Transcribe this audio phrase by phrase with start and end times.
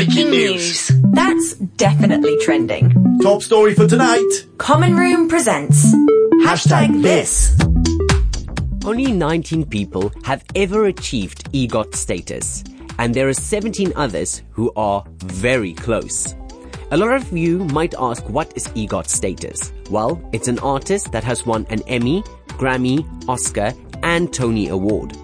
[0.00, 0.90] Breaking news.
[1.12, 3.18] That's definitely trending.
[3.20, 4.46] Top story for tonight.
[4.56, 5.84] Common Room presents
[6.42, 7.54] Hashtag this.
[8.86, 12.64] Only 19 people have ever achieved EGOT status,
[12.98, 16.34] and there are 17 others who are very close.
[16.92, 19.70] A lot of you might ask what is EGOT status?
[19.90, 22.22] Well, it's an artist that has won an Emmy,
[22.56, 25.14] Grammy, Oscar, and Tony Award.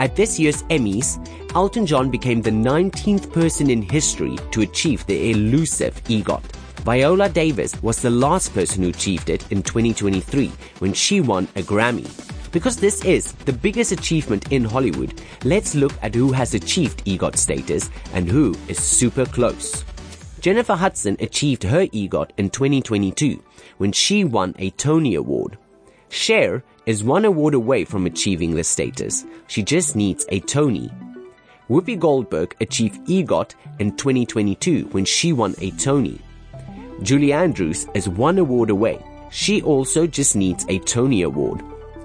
[0.00, 1.20] At this year's Emmys,
[1.54, 6.42] Elton John became the 19th person in history to achieve the elusive EGOT.
[6.84, 11.60] Viola Davis was the last person who achieved it in 2023 when she won a
[11.62, 12.08] Grammy.
[12.50, 17.36] Because this is the biggest achievement in Hollywood, let's look at who has achieved EGOT
[17.36, 19.84] status and who is super close.
[20.40, 23.42] Jennifer Hudson achieved her EGOT in 2022
[23.76, 25.58] when she won a Tony Award.
[26.10, 29.24] Cher is one award away from achieving this status.
[29.46, 30.90] She just needs a Tony.
[31.68, 36.20] Whoopi Goldberg achieved EGOT in 2022 when she won a Tony.
[37.02, 38.98] Julie Andrews is one award away.
[39.30, 41.62] She also just needs a Tony Award.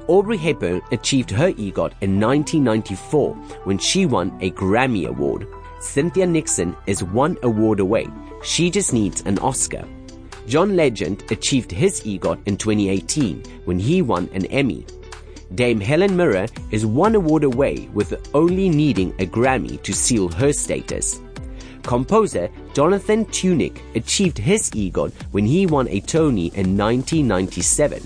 [0.08, 5.48] Audrey Hepburn achieved her EGOT in 1994 when she won a Grammy Award.
[5.80, 8.06] Cynthia Nixon is one award away.
[8.44, 9.84] She just needs an Oscar.
[10.48, 14.86] John Legend achieved his EGOT in 2018 when he won an Emmy.
[15.54, 20.54] Dame Helen Mirren is one award away with only needing a Grammy to seal her
[20.54, 21.20] status.
[21.84, 28.02] Composer Jonathan Tunick achieved his EGOT when he won a Tony in 1997.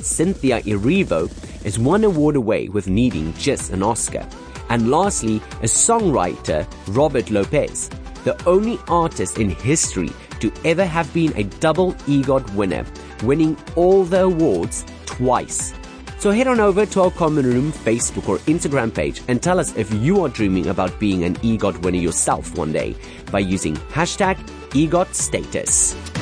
[0.00, 1.30] Cynthia Erivo
[1.64, 4.26] is one award away with needing just an Oscar.
[4.70, 7.90] And lastly, a songwriter, Robert Lopez,
[8.24, 10.10] the only artist in history
[10.44, 12.84] to ever have been a double EGOT winner,
[13.22, 15.72] winning all the awards twice.
[16.18, 19.74] So head on over to our Common Room Facebook or Instagram page and tell us
[19.76, 22.94] if you are dreaming about being an EGOT winner yourself one day
[23.30, 24.36] by using hashtag
[24.70, 26.13] EGOT status.